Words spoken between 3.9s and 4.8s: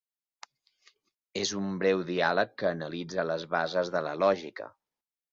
de la lògica.